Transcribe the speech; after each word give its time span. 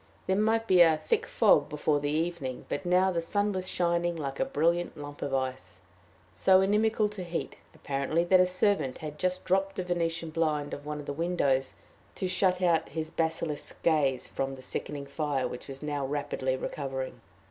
There 0.25 0.35
might 0.35 0.65
be 0.65 0.81
a 0.81 0.97
thick 0.97 1.27
fog 1.27 1.69
before 1.69 1.99
the 1.99 2.09
evening, 2.09 2.65
but 2.69 2.87
now 2.87 3.11
the 3.11 3.21
sun 3.21 3.51
was 3.51 3.69
shining 3.69 4.15
like 4.15 4.39
a 4.39 4.45
brilliant 4.45 4.97
lump 4.97 5.21
of 5.21 5.31
ice 5.31 5.81
so 6.33 6.59
inimical 6.61 7.07
to 7.09 7.23
heat, 7.23 7.57
apparently, 7.75 8.23
that 8.23 8.39
a 8.39 8.47
servant 8.47 8.97
had 8.97 9.19
just 9.19 9.45
dropped 9.45 9.75
the 9.75 9.83
venetian 9.83 10.31
blind 10.31 10.73
of 10.73 10.87
one 10.87 10.99
of 10.99 11.05
the 11.05 11.13
windows 11.13 11.75
to 12.15 12.27
shut 12.27 12.57
his 12.89 13.11
basilisk 13.11 13.79
gaze 13.83 14.25
from 14.27 14.55
the 14.55 14.63
sickening 14.63 15.05
fire, 15.05 15.47
which 15.47 15.67
was 15.67 15.83
now 15.83 16.03
rapidly 16.03 16.55
recovering. 16.57 17.21